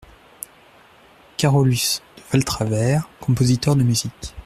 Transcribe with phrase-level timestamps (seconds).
[1.37, 4.33] Carolus de Valtravers, compositeur de musique.